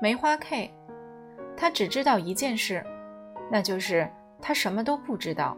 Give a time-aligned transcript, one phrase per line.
[0.00, 0.70] 梅花 K，
[1.56, 2.84] 他只知道一件事，
[3.50, 4.08] 那就是
[4.40, 5.56] 他什么都不知道。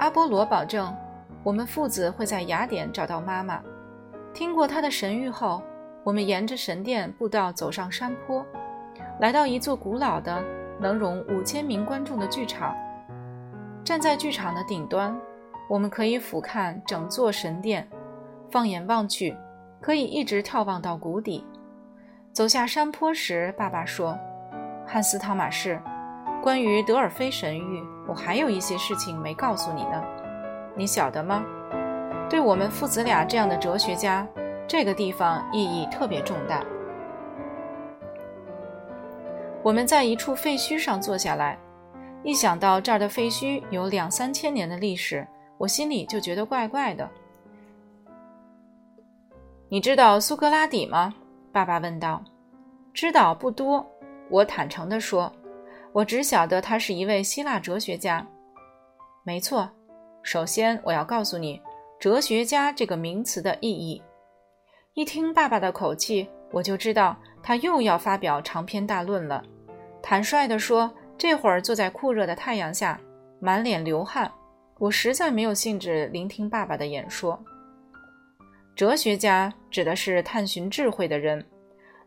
[0.00, 0.92] 阿波罗保证，
[1.44, 3.62] 我们父子会在雅典找到妈妈。
[4.34, 5.62] 听过他的神谕后，
[6.02, 8.44] 我们沿着神殿步道走上山坡，
[9.20, 10.42] 来到一座古老的、
[10.80, 12.76] 能容五千名观众的剧场。
[13.84, 15.16] 站在剧场的顶端，
[15.70, 17.88] 我们可以俯瞰整座神殿，
[18.50, 19.36] 放眼望去，
[19.80, 21.46] 可以一直眺望到谷底。
[22.38, 24.16] 走下山坡时，爸爸说
[24.86, 25.82] ：“汉斯·汤马士，
[26.40, 30.00] 关于德尔菲神谕，我还有一些事情没告诉你呢。
[30.76, 31.44] 你晓得吗？
[32.30, 34.24] 对我们父子俩这样的哲学家，
[34.68, 36.64] 这个地方意义特别重大。”
[39.60, 41.58] 我们在一处废墟上坐下来，
[42.22, 45.26] 一想到这儿的废墟有两三千年的历史，
[45.56, 47.10] 我心里就觉得怪怪的。
[49.68, 51.12] 你知道苏格拉底吗？
[51.52, 52.22] 爸爸问道
[52.92, 53.84] ：“知道不多。”
[54.30, 55.32] 我坦诚地说
[55.92, 58.26] ：“我只晓得他是一位希腊哲学家。”
[59.24, 59.68] 没错。
[60.22, 61.60] 首先，我要告诉你
[61.98, 64.02] “哲学家”这个名词的意义。
[64.94, 69.42] 一听爸爸的口气，我就知道他又要发表长篇大论了。
[70.02, 73.00] 坦率地说，这会儿坐在酷热的太阳下，
[73.40, 74.30] 满脸流汗，
[74.78, 77.42] 我实在没有兴致聆听爸爸的演说。
[78.74, 81.44] 哲学家指的是探寻智慧的人，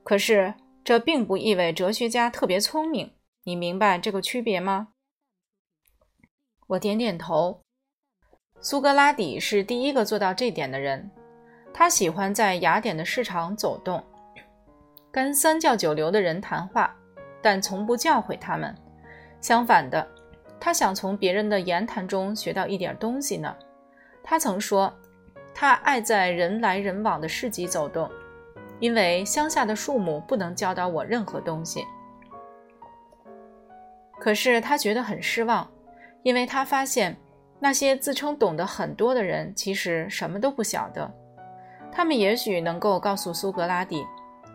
[0.03, 3.13] 可是这并不意味哲学家特别聪明。
[3.43, 4.89] 你明白这个区别吗？
[6.67, 7.61] 我点点头。
[8.59, 11.09] 苏格拉底是第一个做到这点的人。
[11.73, 14.03] 他喜欢在雅典的市场走动，
[15.11, 16.95] 跟三教九流的人谈话，
[17.41, 18.75] 但从不教诲他们。
[19.39, 20.07] 相反的，
[20.59, 23.55] 他想从别人的言谈中学到一点东西呢。
[24.23, 24.93] 他曾说。
[25.61, 28.09] 他爱在人来人往的市集走动，
[28.79, 31.85] 因为乡下的树木不能教导我任何东西。
[34.19, 35.69] 可是他觉得很失望，
[36.23, 37.15] 因为他发现
[37.59, 41.07] 那些自称懂得很多的人其实什么都不晓得。
[41.91, 44.03] 他们也许能够告诉苏格拉底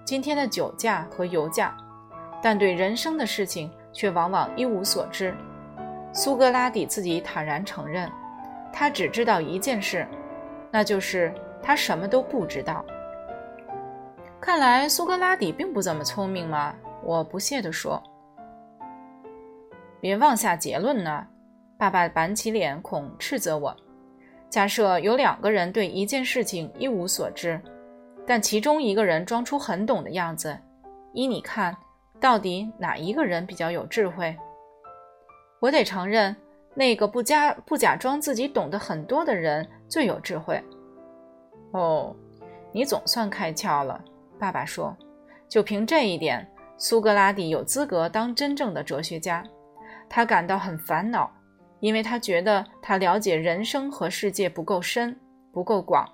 [0.04, 1.72] 今天的酒价和油价，
[2.42, 5.32] 但对人生的事情却往往一无所知。
[6.12, 8.10] 苏格拉底自己坦然承认，
[8.72, 10.04] 他只知道一件事。
[10.70, 11.32] 那就是
[11.62, 12.84] 他什么都不知道。
[14.40, 18.02] 看来苏格拉底并不怎么聪明嘛，我不屑地说。
[20.00, 21.26] 别妄下结论呢，
[21.78, 23.74] 爸爸板起脸恐斥责我。
[24.48, 27.60] 假设有两个人对一件事情一无所知，
[28.26, 30.56] 但其中一个人装出很懂的样子，
[31.12, 31.76] 依你看，
[32.20, 34.36] 到底哪一个人比较有智慧？
[35.60, 36.36] 我得承认。
[36.78, 40.62] 那个不假不假装自己懂得很多的人最有智慧。
[41.72, 42.14] 哦，
[42.70, 43.98] 你总算开窍了，
[44.38, 44.94] 爸爸说。
[45.48, 49.42] 就凭这一点，苏格拉底有资格当真正的哲学家。
[50.06, 51.32] 他感到很烦恼，
[51.80, 55.18] 因为他觉得他了解人生和世界不够深、
[55.52, 56.06] 不够广。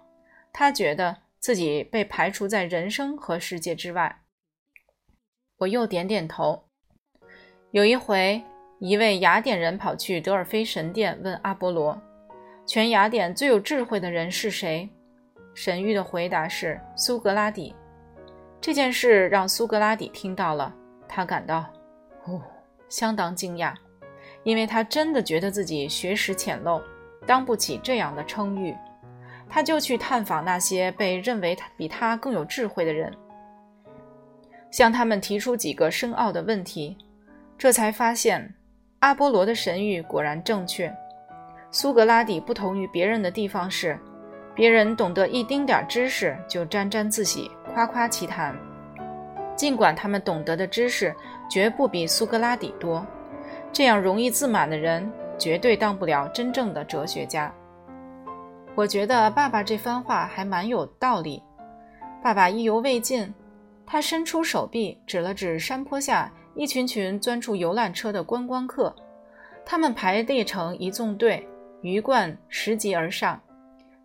[0.53, 4.21] 他觉得自己被排除在人生和世界之外。
[5.59, 6.62] 我又点点头。
[7.72, 8.41] 有一回。
[8.84, 11.97] 一位雅典人跑去德尔菲神殿问阿波罗
[12.66, 14.91] ：“全雅典最有智慧的人是谁？”
[15.54, 17.72] 神谕的回答是苏格拉底。
[18.60, 20.75] 这件事让苏格拉底听到了，
[21.06, 21.65] 他感到
[22.25, 22.42] 哦
[22.88, 23.72] 相当惊讶，
[24.42, 26.82] 因为他真的觉得自己学识浅陋，
[27.25, 28.76] 当不起这样的称誉。
[29.48, 33.15] 他就去探访那些被认为他比他更有智慧的人，
[34.72, 36.98] 向他们提出几个深奥的问题，
[37.56, 38.53] 这才发现。
[39.03, 40.93] 阿波罗的神谕果然正确。
[41.73, 43.99] 苏格拉底不同于别人的地方是，
[44.55, 48.57] 别人懂得一丁点知识就沾沾自喜、夸夸其谈，
[49.57, 51.13] 尽管他们懂得的知识
[51.51, 53.05] 绝不比苏格拉底多。
[53.73, 57.53] 这样容易自满的人，绝对当不了真正的哲学家。
[58.77, 61.43] 我觉得爸爸这番话还蛮有道理。
[62.23, 63.34] 爸爸意犹未尽，
[63.84, 66.33] 他伸出手臂指了指山坡下。
[66.54, 68.95] 一群群钻出游览车的观光客，
[69.65, 71.47] 他们排列成一纵队，
[71.81, 73.41] 鱼贯拾级而上，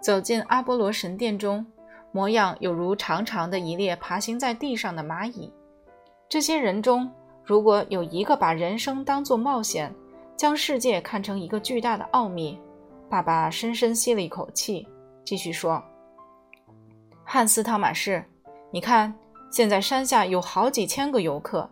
[0.02, 1.66] 走进阿波罗神殿中，
[2.12, 5.52] 模样有如长长的一列爬行在地上的蚂蚁。
[6.30, 7.10] 这些人中，
[7.44, 9.94] 如果有一个把人生当作冒险，
[10.36, 12.60] 将世界看成一个巨大的奥秘，
[13.10, 14.88] 爸爸深深吸了一口气，
[15.26, 15.84] 继续说
[17.24, 18.24] ：“汉斯·汤马士，
[18.72, 19.14] 你看，
[19.52, 21.70] 现在山下有好几千个游客。”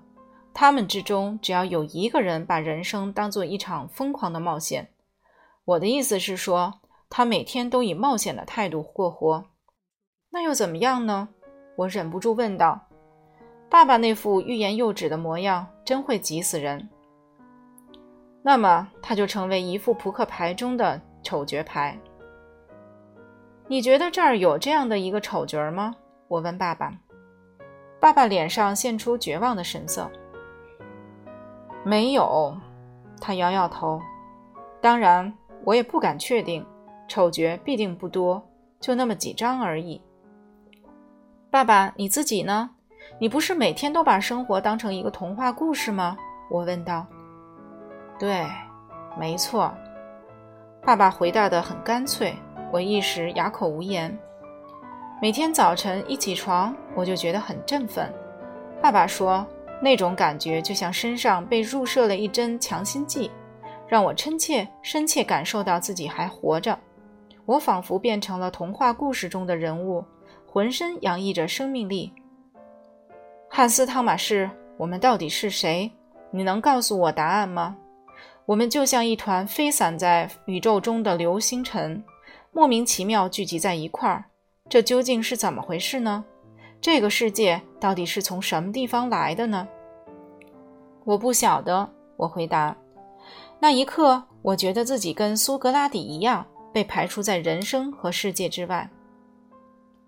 [0.58, 4.88] 他们之中，只要有一个人把人生当做一场疯狂的冒险，
[5.66, 6.80] 我的意思是说，
[7.10, 9.44] 他每天都以冒险的态度过活，
[10.30, 11.28] 那又怎么样呢？
[11.76, 12.88] 我忍不住问道。
[13.70, 16.88] 爸爸那副欲言又止的模样，真会急死人。
[18.42, 22.00] 那么，他就成为一副扑克牌中的丑角牌。
[23.68, 25.94] 你觉得这儿有这样的一个丑角吗？
[26.30, 26.98] 我问爸爸。
[28.00, 30.10] 爸爸脸上现出绝望的神色。
[31.86, 32.58] 没有，
[33.22, 34.02] 他摇摇头。
[34.82, 35.32] 当然，
[35.64, 36.66] 我也不敢确定，
[37.08, 38.44] 丑角必定不多，
[38.80, 40.02] 就那么几张而已。
[41.52, 42.72] 爸爸，你自己呢？
[43.20, 46.18] 你不是每天都把生活当成一个童话故事吗？
[46.50, 47.06] 我问道。
[48.18, 48.44] 对，
[49.16, 49.72] 没错。
[50.82, 52.36] 爸爸回答得很干脆，
[52.74, 54.18] 我一时哑口无言。
[55.22, 58.12] 每天早晨一起床，我就觉得很振奋。
[58.82, 59.46] 爸爸说，
[59.82, 63.30] 那种感觉就像身上被注射了一针强心剂，
[63.88, 66.78] 让我深切、深切感受到自己还活着。
[67.46, 70.04] 我仿佛变成了童话故事中的人物，
[70.48, 72.12] 浑身洋溢着生命力。
[73.50, 75.92] 汉斯·汤马士，我们到底是谁？
[76.32, 77.78] 你能告诉我答案吗？
[78.46, 82.04] 我们就像一团飞散在宇宙中的流星尘，
[82.52, 84.26] 莫名其妙聚集在一块儿。
[84.68, 86.26] 这究竟是怎么回事呢？
[86.86, 89.68] 这个世界到底是从什么地方来的呢？
[91.04, 91.90] 我不晓得。
[92.16, 92.78] 我回答。
[93.60, 98.88] 那一刻，我觉得自己跟苏格拉底一样，被排除在人生和世界之外。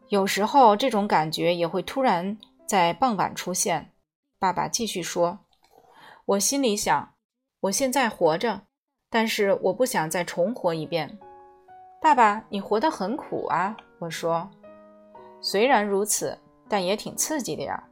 [0.09, 2.37] 有时候，这种感觉也会突然
[2.67, 3.91] 在傍晚出现。
[4.37, 5.39] 爸爸继续说
[6.25, 7.11] ：“我心里想。”
[7.61, 8.61] 我现在活着，
[9.09, 11.17] 但是我不想再重活一遍。
[11.99, 13.75] 爸爸，你活得很苦啊！
[13.97, 14.47] 我说，
[15.41, 16.37] 虽然如此，
[16.67, 17.83] 但也挺刺激的呀。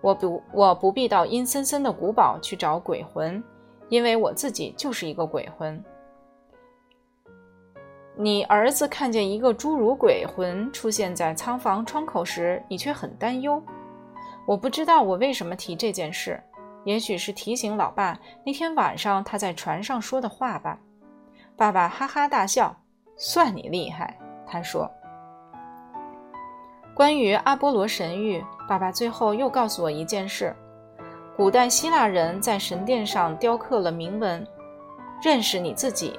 [0.00, 3.42] 我不，我不必到阴森森的古堡去找鬼魂，
[3.88, 5.82] 因为我自己就是一个鬼魂。
[8.18, 13.62] 你儿子看见一个侏儒鬼魂出现在仓房窗口时，你却很担忧。
[14.46, 16.42] 我不知道我为什么提这件事。
[16.84, 20.78] 也许是提醒老爸那天晚上他在船上说的话吧。
[21.56, 22.74] 爸爸哈哈大笑，
[23.16, 24.16] 算你厉害。
[24.46, 24.88] 他说
[26.96, 30.56] ：“关于阿波罗神谕，爸爸最后又告诉我一件事：
[31.36, 34.42] 古代希腊人在神殿上雕刻了铭文，
[35.22, 36.18] 认识你自己。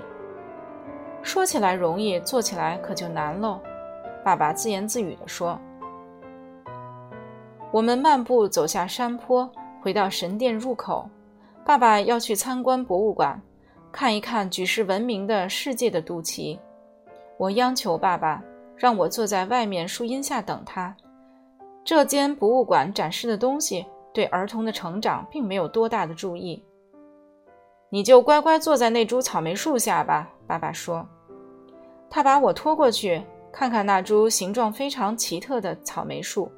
[1.24, 3.60] 说起来容易，做起来可就难喽。”
[4.24, 5.60] 爸爸自言自语地说
[7.74, 9.50] ：“我们漫步走下山坡。”
[9.82, 11.10] 回到神殿入口，
[11.66, 13.42] 爸爸要去参观博物馆，
[13.92, 16.60] 看一看举世闻名的世界的肚脐。
[17.38, 18.44] 我央求爸爸
[18.78, 20.96] 让我坐在外面树荫下等他。
[21.84, 26.64] 这间博物馆展示的东西对儿童的成长并没有多大的注意。
[27.90, 31.08] 你就乖乖坐在那株草莓树下吧，爸爸说。
[32.10, 36.52] 他把我拖过去看看那株形状非常奇特的草莓树，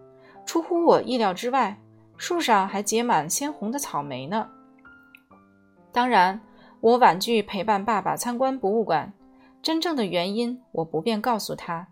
[0.45, 1.79] 出乎我意料之外。
[2.17, 4.45] 树上还结满鲜红的草莓呢。
[5.91, 6.41] 当然，
[6.81, 9.13] 我婉拒陪伴爸爸参观博物馆，
[9.61, 11.87] 真正的原因我不便告诉他。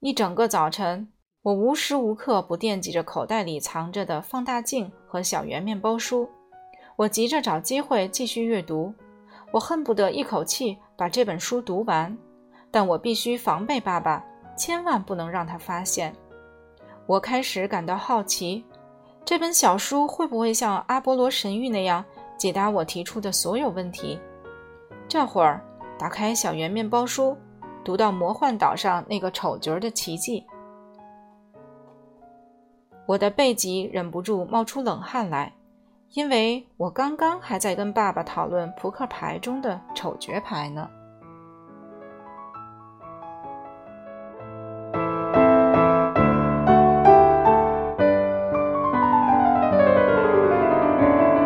[0.00, 1.08] 一整个早晨，
[1.40, 6.28] 我无时无刻不惦记着口袋里藏着的放大镜和小圆面包书。
[6.96, 8.92] 我急着找机会继续阅读，
[9.52, 12.16] 我恨不得一口气把这本书读完，
[12.70, 14.22] 但我必须防备爸爸，
[14.54, 16.14] 千万不能让他发现。
[17.06, 18.62] 我开始感到好奇。
[19.24, 22.04] 这本小书会不会像阿波罗神谕那样
[22.36, 24.20] 解答我提出的所有问题？
[25.08, 25.64] 这会儿，
[25.98, 27.36] 打开小圆面包书，
[27.86, 30.44] 读到魔幻岛上那个丑角的奇迹，
[33.06, 35.54] 我的背脊忍不住冒出冷汗来，
[36.10, 40.90] 因为我刚刚还在跟爸爸讨论扑克牌中的丑角牌呢。